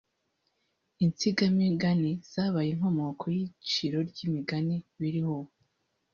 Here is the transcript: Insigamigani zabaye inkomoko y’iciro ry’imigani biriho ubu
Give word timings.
Insigamigani 1.05 2.11
zabaye 2.31 2.69
inkomoko 2.71 3.23
y’iciro 3.35 3.97
ry’imigani 4.09 4.75
biriho 4.99 5.29
ubu 5.39 5.51